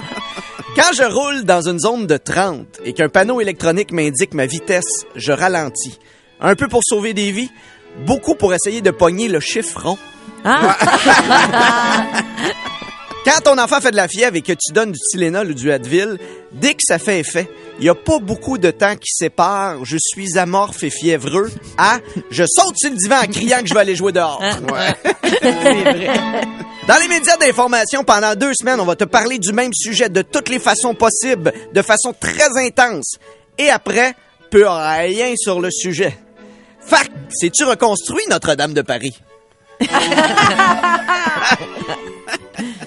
Quand 0.77 0.93
je 0.97 1.05
roule 1.05 1.45
dans 1.45 1.69
une 1.69 1.79
zone 1.79 2.07
de 2.07 2.17
30 2.17 2.81
et 2.85 2.93
qu'un 2.93 3.09
panneau 3.09 3.41
électronique 3.41 3.93
m'indique 3.93 4.35
ma 4.35 4.47
vitesse, 4.47 5.05
je 5.15 5.33
ralentis. 5.33 5.99
Un 6.41 6.57
peu 6.57 6.69
pour 6.69 6.81
sauver 6.85 7.15
des 7.15 7.31
vies, 7.31 7.51
beaucoup 8.07 8.35
pour 8.35 8.55
essayer 8.55 8.81
de 8.81 8.91
pogner 8.91 9.29
le 9.29 9.41
chiffron. 9.41 9.99
Ah, 10.45 10.77
Quand 13.25 13.41
ton 13.43 13.59
enfant 13.59 13.81
fait 13.81 13.91
de 13.91 13.97
la 13.97 14.07
fièvre 14.07 14.37
et 14.37 14.43
que 14.43 14.53
tu 14.53 14.71
donnes 14.73 14.93
du 14.93 14.99
Tylenol 15.11 15.51
ou 15.51 15.55
du 15.55 15.73
Advil, 15.73 16.19
dès 16.53 16.75
que 16.75 16.83
ça 16.83 16.99
fait 16.99 17.21
effet, 17.21 17.49
il 17.79 17.87
y 17.87 17.89
a 17.89 17.95
pas 17.95 18.19
beaucoup 18.19 18.59
de 18.59 18.71
temps 18.71 18.97
qui 18.97 19.11
sépare 19.11 19.83
je 19.85 19.97
suis 19.99 20.37
amorphe 20.39 20.83
et 20.83 20.91
fiévreux 20.91 21.51
à 21.79 22.01
je 22.31 22.45
saute 22.45 22.75
sur 22.77 22.91
le 22.91 22.97
divan 22.97 23.21
en 23.23 23.27
criant 23.27 23.61
que 23.63 23.67
je 23.69 23.73
vais 23.73 23.81
aller 23.81 23.97
jouer 23.97 24.13
dehors. 24.13 24.43
Dans 26.87 26.97
les 27.01 27.09
médias 27.09 27.39
d'information, 27.39 28.05
pendant 28.05 28.35
deux 28.35 28.53
semaines, 28.53 28.79
on 28.79 28.85
va 28.85 28.95
te 28.95 29.05
parler 29.05 29.39
du 29.39 29.55
même 29.55 29.73
sujet 29.73 30.11
de 30.11 30.21
toutes 30.21 30.51
les 30.51 30.59
façons 30.59 30.95
possibles, 30.95 31.51
de 31.73 31.81
façon 31.81 32.15
très 32.19 32.59
intense. 32.59 33.17
Et 33.57 33.71
après, 33.71 34.15
plus 34.51 34.67
rien 34.67 35.33
sur 35.37 35.61
le 35.61 35.71
sujet. 35.71 36.15
Fac, 36.87 37.11
sais-tu 37.31 37.65
reconstruit 37.65 38.25
Notre-Dame 38.31 38.75
de 38.75 38.83
Paris? 38.83 39.15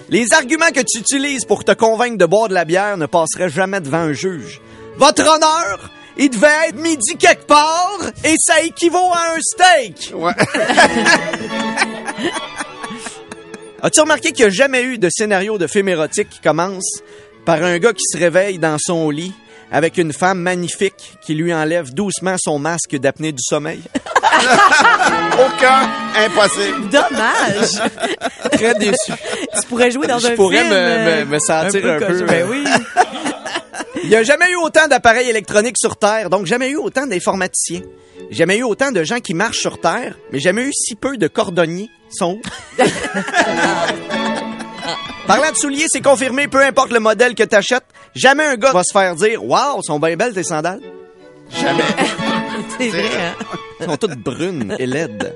Les 0.09 0.33
arguments 0.33 0.71
que 0.73 0.79
tu 0.79 0.99
utilises 0.99 1.43
pour 1.45 1.65
te 1.65 1.73
convaincre 1.73 2.17
de 2.17 2.25
boire 2.25 2.47
de 2.47 2.53
la 2.53 2.63
bière 2.65 2.95
ne 2.97 3.05
passeraient 3.05 3.49
jamais 3.49 3.81
devant 3.81 3.97
un 3.97 4.13
juge. 4.13 4.61
Votre 4.97 5.23
honneur, 5.23 5.89
il 6.17 6.29
devait 6.29 6.69
être 6.69 6.77
midi 6.77 7.17
quelque 7.17 7.45
part 7.45 7.99
et 8.23 8.35
ça 8.39 8.61
équivaut 8.61 9.11
à 9.13 9.35
un 9.35 9.39
steak. 9.41 10.13
Ouais. 10.15 10.31
As-tu 13.81 13.99
remarqué 13.99 14.31
qu'il 14.31 14.45
n'y 14.45 14.51
a 14.51 14.53
jamais 14.53 14.83
eu 14.83 14.97
de 14.97 15.09
scénario 15.09 15.57
de 15.57 15.67
film 15.67 15.89
érotique 15.89 16.29
qui 16.29 16.39
commence 16.39 17.01
par 17.45 17.61
un 17.63 17.77
gars 17.77 17.91
qui 17.93 18.03
se 18.11 18.17
réveille 18.17 18.59
dans 18.59 18.77
son 18.79 19.09
lit 19.09 19.33
avec 19.71 19.97
une 19.97 20.13
femme 20.13 20.39
magnifique 20.39 21.17
qui 21.21 21.33
lui 21.35 21.53
enlève 21.53 21.93
doucement 21.93 22.35
son 22.39 22.59
masque 22.59 22.95
d'apnée 22.97 23.31
du 23.31 23.41
sommeil? 23.43 23.81
Aucun 25.33 25.89
impossible. 26.25 26.89
Dommage. 26.89 27.91
Très 28.53 28.73
déçu. 28.75 29.11
tu 29.11 29.67
pourrais 29.67 29.91
jouer 29.91 30.07
dans 30.07 30.19
Je 30.19 30.27
un 30.27 30.35
pourrais 30.35 30.57
film. 30.59 30.69
me- 30.69 30.75
euh, 30.75 31.25
me- 31.25 31.31
me 31.31 31.39
sentir 31.39 31.85
un 31.85 31.99
peu, 31.99 32.21
euh, 32.21 32.25
Ben 32.25 32.47
oui. 32.49 32.63
Il 34.03 34.09
n'y 34.09 34.15
a 34.15 34.23
jamais 34.23 34.49
eu 34.51 34.55
autant 34.57 34.87
d'appareils 34.87 35.29
électroniques 35.29 35.77
sur 35.77 35.97
Terre, 35.97 36.29
donc 36.29 36.45
jamais 36.45 36.69
eu 36.69 36.77
autant 36.77 37.05
d'informaticiens. 37.07 37.81
Jamais 38.31 38.57
eu 38.57 38.63
autant 38.63 38.91
de 38.91 39.03
gens 39.03 39.19
qui 39.19 39.33
marchent 39.33 39.59
sur 39.59 39.79
Terre, 39.81 40.15
mais 40.31 40.39
jamais 40.39 40.63
eu 40.63 40.71
si 40.73 40.95
peu 40.95 41.17
de 41.17 41.27
cordonniers. 41.27 41.89
Sont 42.09 42.39
où? 42.39 42.83
Parlant 45.27 45.51
de 45.51 45.55
souliers, 45.57 45.85
c'est 45.89 46.01
confirmé, 46.01 46.47
peu 46.47 46.61
importe 46.63 46.91
le 46.91 46.99
modèle 46.99 47.35
que 47.35 47.43
t'achètes, 47.43 47.85
jamais 48.15 48.45
un 48.45 48.55
gars 48.55 48.71
va 48.71 48.83
se 48.83 48.91
faire 48.93 49.15
dire 49.15 49.43
«Wow, 49.45 49.81
sont 49.81 49.99
bien 49.99 50.15
belles 50.15 50.33
tes 50.33 50.43
sandales 50.43 50.81
Jamais. 51.55 51.83
C'est 52.77 52.89
vrai. 52.89 53.01
hein.». 53.19 53.35
Elles 53.79 53.85
sont 53.89 53.97
toutes 53.97 54.15
brunes 54.19 54.75
et 54.79 54.85
laides. 54.85 55.33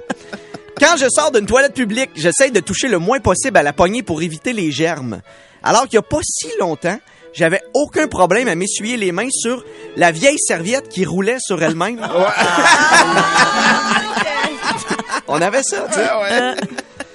Quand 0.79 0.98
je 0.98 1.05
sors 1.10 1.31
d'une 1.31 1.46
toilette 1.46 1.74
publique, 1.74 2.10
j'essaye 2.15 2.51
de 2.51 2.60
toucher 2.60 2.88
le 2.88 2.98
moins 3.00 3.20
possible 3.20 3.58
à 3.58 3.63
la 3.63 3.72
poignée 3.74 4.01
pour 4.03 4.22
éviter 4.22 4.51
les 4.53 4.72
germes. 4.72 5.22
Alors 5.63 5.84
qu'il 5.84 6.00
n'y 6.00 6.00
a 6.00 6.08
pas 6.10 6.20
si 6.24 6.48
longtemps, 6.60 6.98
j'avais 7.34 7.62
aucun 7.74 8.08
problème 8.08 8.48
à 8.48 8.55
m'essuyer 8.55 8.98
les 8.98 9.12
mains 9.12 9.29
sur 9.31 9.63
la 9.96 10.12
vieille 10.12 10.39
serviette 10.39 10.89
qui 10.89 11.05
roulait 11.05 11.38
sur 11.39 11.62
elle-même. 11.62 12.00
On 15.27 15.39
avait 15.39 15.63
ça, 15.63 15.86
tu 15.88 16.00
sais. 16.00 16.55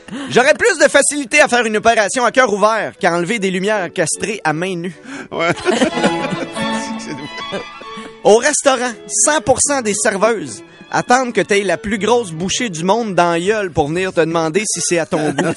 Ah. 0.09 0.15
J'aurais 0.31 0.55
plus 0.55 0.79
de 0.79 0.89
facilité 0.89 1.41
à 1.41 1.49
faire 1.49 1.65
une 1.65 1.77
opération 1.77 2.25
à 2.25 2.31
cœur 2.31 2.53
ouvert 2.53 2.95
qu'à 2.99 3.13
enlever 3.15 3.39
des 3.39 3.51
lumières 3.51 3.85
encastrées 3.85 4.41
à 4.45 4.53
main 4.53 4.77
nue. 4.77 4.95
Ouais. 5.31 5.49
Au 8.25 8.37
restaurant, 8.39 8.93
100% 9.29 9.83
des 9.83 9.95
serveuses 9.95 10.63
attendent 10.91 11.33
que 11.33 11.41
tu 11.41 11.55
aies 11.55 11.63
la 11.63 11.77
plus 11.77 11.99
grosse 11.99 12.33
bouchée 12.33 12.71
du 12.71 12.85
monde 12.85 13.15
dans 13.15 13.31
la 13.31 13.41
gueule 13.41 13.71
pour 13.71 13.89
venir 13.89 14.13
te 14.13 14.21
demander 14.21 14.63
si 14.67 14.81
c'est 14.81 14.99
à 14.99 15.07
ton 15.07 15.31
goût. 15.33 15.53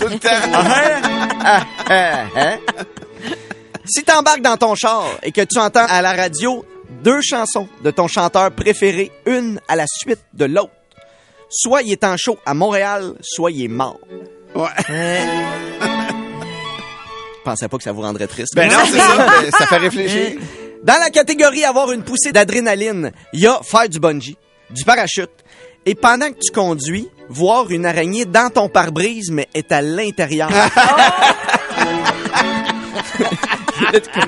Tout 0.00 0.08
le 0.08 0.18
temps. 0.18 0.28
Hein? 0.30 1.00
Ah, 1.44 1.62
ah, 1.88 2.24
hein? 2.36 2.58
Si 3.84 4.02
t'embarques 4.02 4.42
dans 4.42 4.56
ton 4.56 4.74
char 4.74 5.06
et 5.22 5.32
que 5.32 5.42
tu 5.42 5.58
entends 5.58 5.86
à 5.88 6.02
la 6.02 6.12
radio 6.12 6.64
deux 7.02 7.20
chansons 7.20 7.68
de 7.82 7.90
ton 7.90 8.08
chanteur 8.08 8.50
préféré, 8.50 9.12
une 9.26 9.60
à 9.68 9.76
la 9.76 9.86
suite 9.86 10.20
de 10.32 10.46
l'autre, 10.46 10.70
soit 11.54 11.82
il 11.82 11.92
est 11.92 12.04
en 12.04 12.16
show 12.16 12.38
à 12.44 12.54
Montréal, 12.54 13.14
soit 13.22 13.50
il 13.52 13.64
est 13.64 13.68
mort. 13.68 13.98
Ouais. 14.54 14.68
Je 17.38 17.50
pensais 17.50 17.68
pas 17.68 17.76
que 17.76 17.82
ça 17.84 17.92
vous 17.92 18.00
rendrait 18.00 18.26
triste. 18.26 18.54
Ben 18.56 18.70
non, 18.70 18.78
c'est 18.86 18.98
ça. 18.98 19.26
Ça 19.58 19.66
fait 19.66 19.76
réfléchir. 19.76 20.38
Dans 20.82 20.98
la 20.98 21.10
catégorie 21.10 21.64
avoir 21.64 21.92
une 21.92 22.02
poussée 22.02 22.32
d'adrénaline, 22.32 23.12
il 23.34 23.40
y 23.40 23.46
a 23.46 23.60
faire 23.62 23.86
du 23.88 24.00
bungee, 24.00 24.36
du 24.70 24.82
parachute, 24.84 25.30
et 25.84 25.94
pendant 25.94 26.30
que 26.30 26.38
tu 26.42 26.50
conduis, 26.52 27.06
voir 27.28 27.70
une 27.70 27.84
araignée 27.84 28.24
dans 28.24 28.48
ton 28.50 28.68
pare-brise, 28.70 29.30
mais 29.30 29.46
est 29.52 29.70
à 29.72 29.82
l'intérieur. 29.82 30.48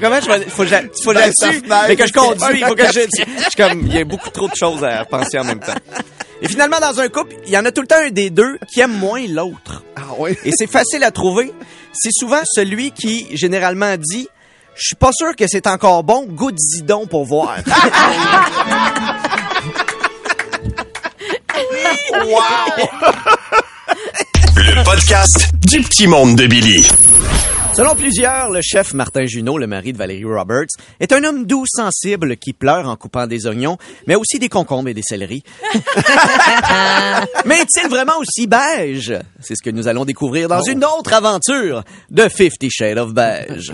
Comment 0.00 0.20
je. 0.20 0.30
Faut 0.50 0.62
que 0.62 0.68
j'a- 0.68 0.82
faut 1.02 1.12
que 1.12 1.18
j'aille 1.18 1.32
mais 1.88 1.96
que 1.96 2.06
je 2.06 2.12
conduis, 2.12 2.58
il 2.60 2.66
faut 2.66 2.74
que 2.74 2.86
je... 2.86 3.00
Je 3.00 3.06
suis 3.42 3.56
comme... 3.56 3.80
Il 3.86 3.94
y 3.94 3.98
a 3.98 4.04
beaucoup 4.04 4.30
trop 4.30 4.48
de 4.48 4.54
choses 4.54 4.84
à 4.84 5.04
penser 5.04 5.38
en 5.38 5.44
même 5.44 5.60
temps. 5.60 5.74
Et 6.42 6.48
finalement, 6.48 6.78
dans 6.80 7.00
un 7.00 7.08
couple, 7.08 7.34
il 7.46 7.52
y 7.52 7.58
en 7.58 7.64
a 7.64 7.72
tout 7.72 7.80
le 7.80 7.86
temps 7.86 7.96
un 8.04 8.10
des 8.10 8.28
deux 8.30 8.58
qui 8.72 8.80
aime 8.80 8.92
moins 8.92 9.26
l'autre. 9.26 9.82
Ah 9.96 10.02
oui. 10.18 10.36
Et 10.44 10.50
c'est 10.54 10.70
facile 10.70 11.02
à 11.04 11.10
trouver. 11.10 11.52
C'est 11.92 12.12
souvent 12.12 12.42
celui 12.44 12.90
qui, 12.92 13.34
généralement, 13.36 13.96
dit 13.96 14.28
«Je 14.74 14.88
suis 14.88 14.96
pas 14.96 15.12
sûr 15.12 15.34
que 15.34 15.46
c'est 15.48 15.66
encore 15.66 16.04
bon, 16.04 16.26
goûte 16.26 16.58
donc 16.82 17.08
pour 17.08 17.24
voir. 17.24 17.56
Le 24.56 24.84
podcast 24.84 25.48
du 25.54 25.80
petit 25.80 26.06
monde 26.06 26.36
de 26.36 26.46
Billy.» 26.46 26.86
Selon 27.76 27.94
plusieurs, 27.94 28.48
le 28.48 28.62
chef 28.62 28.94
Martin 28.94 29.26
Junot, 29.26 29.58
le 29.58 29.66
mari 29.66 29.92
de 29.92 29.98
Valérie 29.98 30.24
Roberts, 30.24 30.70
est 30.98 31.12
un 31.12 31.22
homme 31.24 31.44
doux, 31.44 31.66
sensible, 31.66 32.38
qui 32.38 32.54
pleure 32.54 32.88
en 32.88 32.96
coupant 32.96 33.26
des 33.26 33.46
oignons, 33.46 33.76
mais 34.06 34.14
aussi 34.14 34.38
des 34.38 34.48
concombres 34.48 34.88
et 34.88 34.94
des 34.94 35.02
céleris. 35.02 35.42
mais 37.44 37.56
est-il 37.56 37.90
vraiment 37.90 38.16
aussi 38.18 38.46
beige? 38.46 39.12
C'est 39.42 39.56
ce 39.56 39.62
que 39.62 39.68
nous 39.68 39.88
allons 39.88 40.06
découvrir 40.06 40.48
dans 40.48 40.62
une 40.62 40.86
autre 40.86 41.12
aventure 41.12 41.84
de 42.08 42.30
Fifty 42.30 42.70
Shades 42.70 42.96
of 42.96 43.12
Beige. 43.12 43.70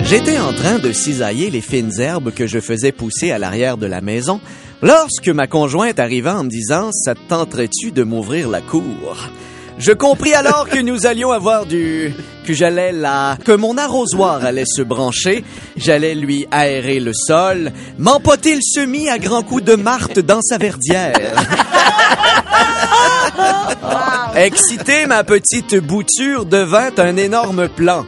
J'étais 0.00 0.38
en 0.38 0.52
train 0.52 0.78
de 0.78 0.92
cisailler 0.92 1.48
les 1.48 1.62
fines 1.62 1.98
herbes 1.98 2.34
que 2.34 2.46
je 2.46 2.60
faisais 2.60 2.92
pousser 2.92 3.30
à 3.30 3.38
l'arrière 3.38 3.78
de 3.78 3.86
la 3.86 4.02
maison 4.02 4.42
lorsque 4.82 5.30
ma 5.30 5.46
conjointe 5.46 5.98
arriva 5.98 6.38
en 6.38 6.44
me 6.44 6.50
disant 6.50 6.90
«Ça 6.92 7.14
te 7.14 7.26
tenterait-tu 7.26 7.90
de 7.90 8.02
m'ouvrir 8.02 8.50
la 8.50 8.60
cour?» 8.60 9.30
Je 9.78 9.92
compris 9.92 10.34
alors 10.34 10.68
que 10.68 10.80
nous 10.80 11.06
allions 11.06 11.30
avoir 11.30 11.64
du... 11.64 12.12
que 12.44 12.52
j'allais 12.52 12.92
là... 12.92 13.36
que 13.44 13.52
mon 13.52 13.78
arrosoir 13.78 14.44
allait 14.44 14.66
se 14.66 14.82
brancher, 14.82 15.44
j'allais 15.76 16.16
lui 16.16 16.48
aérer 16.50 16.98
le 16.98 17.12
sol, 17.14 17.70
m'empoter 17.96 18.56
le 18.56 18.60
semis 18.60 19.08
à 19.08 19.18
grands 19.18 19.42
coups 19.42 19.62
de 19.62 19.76
marte 19.76 20.18
dans 20.18 20.42
sa 20.42 20.58
verdière. 20.58 21.14
Excité, 24.34 25.06
ma 25.06 25.22
petite 25.22 25.76
bouture 25.76 26.44
devint 26.44 26.90
un 26.98 27.16
énorme 27.16 27.68
plan. 27.68 28.04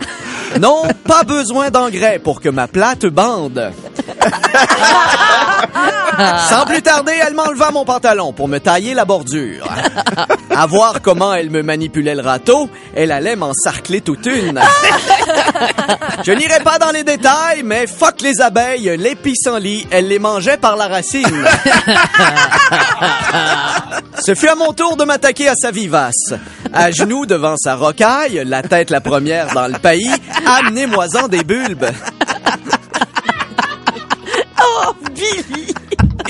Non, 0.59 0.83
pas 1.07 1.23
besoin 1.23 1.71
d'engrais 1.71 2.19
pour 2.19 2.41
que 2.41 2.49
ma 2.49 2.67
plate 2.67 3.07
bande. 3.07 3.71
Sans 6.49 6.65
plus 6.67 6.83
tarder, 6.83 7.13
elle 7.27 7.35
m'enleva 7.35 7.71
mon 7.71 7.85
pantalon 7.85 8.33
pour 8.33 8.49
me 8.49 8.59
tailler 8.59 8.95
la 8.95 9.05
bordure. 9.05 9.67
À 10.55 10.67
voir 10.67 11.01
comment 11.03 11.33
elle 11.33 11.51
me 11.51 11.63
manipulait 11.63 12.15
le 12.15 12.23
râteau, 12.23 12.69
elle 12.95 13.13
allait 13.13 13.37
m'encercler 13.37 14.01
toute 14.01 14.27
une. 14.27 14.61
Je 16.25 16.33
n'irai 16.33 16.61
pas 16.61 16.79
dans 16.79 16.91
les 16.91 17.05
détails, 17.05 17.63
mais 17.65 17.87
fuck 17.87 18.21
les 18.21 18.41
abeilles, 18.41 18.97
les 18.99 19.15
pissenlits, 19.15 19.87
elle 19.91 20.09
les 20.09 20.19
mangeait 20.19 20.57
par 20.57 20.77
la 20.77 20.89
racine. 20.89 21.45
Ce 24.23 24.35
fut 24.35 24.49
à 24.49 24.55
mon 24.55 24.73
tour 24.73 24.97
de 24.97 25.05
m'attaquer 25.05 25.49
à 25.49 25.55
sa 25.55 25.71
vivace. 25.71 26.35
À 26.73 26.91
genoux 26.91 27.27
devant 27.27 27.57
sa 27.57 27.75
rocaille, 27.75 28.43
la 28.45 28.63
tête 28.63 28.91
la 28.91 29.01
première 29.01 29.53
dans 29.55 29.67
le 29.67 29.79
pays, 29.79 30.11
amenez-moi-en 30.47 31.29
des 31.29 31.43
bulbes. 31.43 31.87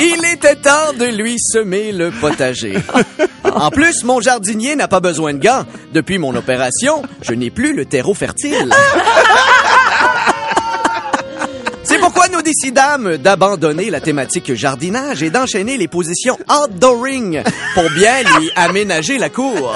Il 0.01 0.25
était 0.33 0.57
temps 0.57 0.95
de 0.99 1.05
lui 1.05 1.37
semer 1.39 1.93
le 1.93 2.11
potager. 2.11 2.77
En 3.53 3.71
plus, 3.71 4.05
mon 4.05 4.21
jardinier 4.21 4.77
n'a 4.77 4.87
pas 4.87 5.01
besoin 5.01 5.35
de 5.35 5.39
gants. 5.39 5.65
Depuis 5.93 6.19
mon 6.19 6.35
opération, 6.37 7.03
je 7.21 7.33
n'ai 7.33 7.51
plus 7.51 7.75
le 7.75 7.85
terreau 7.85 8.15
fertile. 8.15 8.73
C'est 11.83 11.99
pourquoi 11.99 12.29
nous 12.29 12.43
décidâmes 12.43 13.17
d'abandonner 13.17 13.91
la 13.91 14.01
thématique 14.01 14.55
jardinage 14.55 15.25
et 15.25 15.31
d'enchaîner 15.31 15.77
les 15.77 15.89
positions 15.89 16.39
outdooring 16.49 17.43
pour 17.75 17.91
bien 17.91 18.23
lui 18.39 18.53
aménager 18.55 19.19
la 19.19 19.31
cour. 19.31 19.75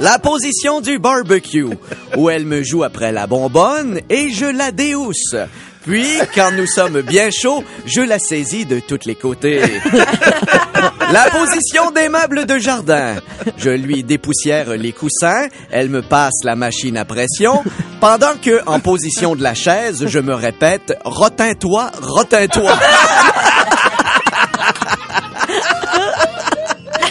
La 0.00 0.18
position 0.18 0.80
du 0.80 0.98
barbecue, 0.98 1.68
où 2.16 2.30
elle 2.30 2.46
me 2.46 2.62
joue 2.62 2.82
après 2.82 3.12
la 3.12 3.26
bonbonne 3.26 4.00
et 4.08 4.30
je 4.30 4.46
la 4.46 4.72
déhousse. 4.72 5.36
Puis, 5.84 6.06
quand 6.34 6.52
nous 6.52 6.66
sommes 6.66 7.00
bien 7.02 7.30
chauds, 7.30 7.64
je 7.86 8.00
la 8.00 8.18
saisis 8.18 8.66
de 8.66 8.80
tous 8.80 9.00
les 9.06 9.14
côtés. 9.14 9.62
La 11.12 11.28
position 11.30 11.90
des 11.90 12.08
meubles 12.08 12.46
de 12.46 12.58
jardin. 12.58 13.16
Je 13.58 13.68
lui 13.68 14.02
dépoussière 14.02 14.70
les 14.70 14.92
coussins, 14.92 15.48
elle 15.70 15.90
me 15.90 16.00
passe 16.00 16.42
la 16.42 16.56
machine 16.56 16.96
à 16.96 17.04
pression, 17.04 17.62
pendant 18.00 18.34
que, 18.42 18.62
en 18.66 18.80
position 18.80 19.36
de 19.36 19.42
la 19.42 19.54
chaise, 19.54 20.06
je 20.06 20.18
me 20.18 20.34
répète 20.34 20.94
«Rotin-toi, 21.04 21.90
rotin-toi». 22.00 22.72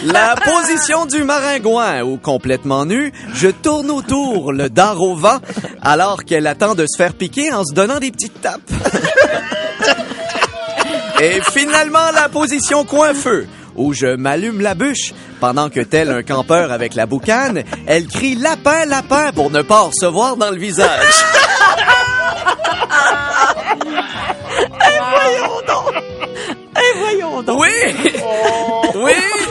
La 0.04 0.34
position 0.34 1.06
du 1.06 1.22
maringouin, 1.22 2.02
où 2.02 2.16
complètement 2.16 2.84
nu, 2.84 3.12
je 3.34 3.48
tourne 3.48 3.90
autour, 3.90 4.52
le 4.52 4.68
dard 4.68 5.00
au 5.00 5.14
vent, 5.14 5.38
alors 5.80 6.24
qu'elle 6.24 6.46
attend 6.46 6.74
de 6.74 6.86
se 6.86 6.96
faire 6.96 7.14
piquer 7.14 7.52
en 7.52 7.64
se 7.64 7.72
donnant 7.72 7.98
des 8.00 8.10
petites 8.10 8.40
tapes. 8.40 8.60
Et 11.20 11.40
finalement, 11.52 12.10
la 12.14 12.28
position 12.28 12.84
coin-feu, 12.84 13.46
où 13.76 13.92
je 13.92 14.16
m'allume 14.16 14.60
la 14.60 14.74
bûche. 14.74 15.14
Pendant 15.40 15.70
que 15.70 15.80
tel 15.80 16.10
un 16.10 16.22
campeur 16.22 16.72
avec 16.72 16.94
la 16.94 17.06
boucane, 17.06 17.62
elle 17.86 18.06
crie 18.06 18.34
lapin, 18.34 18.84
lapin 18.86 19.32
pour 19.32 19.50
ne 19.50 19.62
pas 19.62 19.80
recevoir 19.80 20.36
dans 20.36 20.50
le 20.50 20.56
visage. 20.58 21.14
Voyons 26.98 27.42
donc. 27.42 27.60
Oui! 27.60 27.70
Oui! 28.94 29.41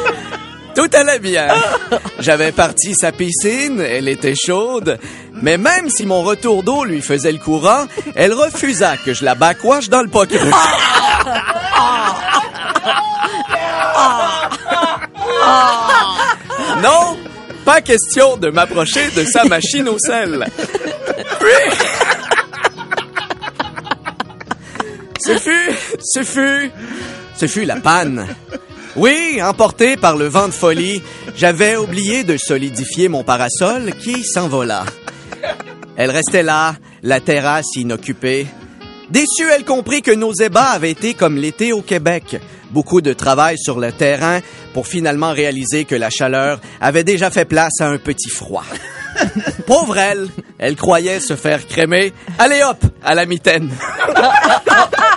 Tout 0.81 0.97
allait 0.97 1.19
bien. 1.19 1.47
J'avais 2.19 2.51
parti 2.51 2.95
sa 2.95 3.11
piscine, 3.11 3.79
elle 3.81 4.07
était 4.07 4.33
chaude, 4.33 4.97
mais 5.31 5.59
même 5.59 5.91
si 5.91 6.07
mon 6.07 6.23
retour 6.23 6.63
d'eau 6.63 6.85
lui 6.85 7.01
faisait 7.01 7.31
le 7.31 7.37
courant, 7.37 7.85
elle 8.15 8.33
refusa 8.33 8.97
que 8.97 9.13
je 9.13 9.23
la 9.23 9.35
backwash 9.35 9.89
dans 9.89 10.01
le 10.01 10.07
pot. 10.07 10.27
Non, 16.81 17.15
pas 17.63 17.81
question 17.81 18.37
de 18.37 18.49
m'approcher 18.49 19.11
de 19.11 19.23
sa 19.23 19.43
machine 19.43 19.87
au 19.87 19.99
sel. 19.99 20.47
Oui. 21.41 21.75
Ce 25.19 25.37
fut, 25.37 25.71
ce 25.99 26.23
fut, 26.23 26.71
ce 27.37 27.45
fut 27.45 27.65
la 27.65 27.75
panne. 27.75 28.25
Oui, 28.95 29.39
emporté 29.41 29.95
par 29.95 30.17
le 30.17 30.27
vent 30.27 30.47
de 30.47 30.53
folie, 30.53 31.01
j'avais 31.35 31.77
oublié 31.77 32.23
de 32.23 32.35
solidifier 32.35 33.07
mon 33.07 33.23
parasol 33.23 33.93
qui 33.93 34.23
s'envola. 34.23 34.83
Elle 35.95 36.11
restait 36.11 36.43
là, 36.43 36.75
la 37.01 37.21
terrasse 37.21 37.75
inoccupée. 37.75 38.47
Déçue, 39.09 39.49
elle 39.53 39.63
comprit 39.63 40.01
que 40.01 40.11
nos 40.11 40.33
ébats 40.33 40.71
avaient 40.71 40.91
été 40.91 41.13
comme 41.13 41.37
l'été 41.37 41.71
au 41.71 41.81
Québec. 41.81 42.37
Beaucoup 42.71 43.01
de 43.01 43.13
travail 43.13 43.57
sur 43.57 43.79
le 43.79 43.91
terrain 43.91 44.39
pour 44.73 44.87
finalement 44.87 45.31
réaliser 45.31 45.85
que 45.85 45.95
la 45.95 46.09
chaleur 46.09 46.59
avait 46.79 47.03
déjà 47.03 47.29
fait 47.29 47.45
place 47.45 47.79
à 47.79 47.87
un 47.87 47.97
petit 47.97 48.29
froid. 48.29 48.65
Pauvre 49.67 49.97
elle, 49.97 50.27
elle 50.57 50.75
croyait 50.75 51.19
se 51.19 51.35
faire 51.35 51.65
crémer. 51.67 52.13
Allez 52.39 52.61
hop, 52.63 52.83
à 53.03 53.15
la 53.15 53.25
mitaine. 53.25 53.69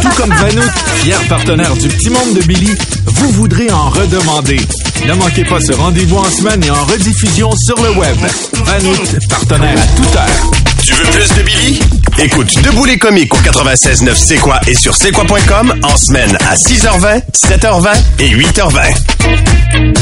Tout 0.00 0.08
comme 0.16 0.32
Vanout, 0.34 0.70
fier 1.02 1.18
partenaire 1.28 1.74
du 1.76 1.88
Petit 1.88 2.10
Monde 2.10 2.34
de 2.34 2.42
Billy, 2.42 2.74
vous 3.06 3.30
voudrez 3.30 3.70
en 3.70 3.90
redemander. 3.90 4.60
Ne 5.06 5.14
manquez 5.14 5.44
pas 5.44 5.60
ce 5.60 5.72
rendez-vous 5.72 6.16
en 6.16 6.30
semaine 6.30 6.62
et 6.64 6.70
en 6.70 6.84
rediffusion 6.84 7.50
sur 7.56 7.80
le 7.82 7.90
web. 7.92 8.16
Vanout, 8.64 8.96
partenaire 9.28 9.78
à 9.78 9.86
toute 9.96 10.16
heure. 10.16 10.50
Tu 10.82 10.92
veux 10.94 11.04
plus 11.04 11.28
de 11.34 11.42
Billy? 11.42 11.80
Écoute 12.18 12.62
Debout 12.62 12.84
les 12.84 12.98
comiques 12.98 13.32
au 13.34 13.38
96.9 13.38 14.14
C'est 14.14 14.36
quoi 14.36 14.60
et 14.66 14.74
sur 14.74 14.94
c'est 14.94 15.10
quoi.com 15.12 15.74
en 15.82 15.96
semaine 15.96 16.36
à 16.48 16.54
6h20, 16.54 17.22
7h20 17.34 17.88
et 18.20 18.28
8h20. 18.28 19.94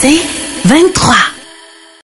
C'est 0.00 0.20
23. 0.64 1.14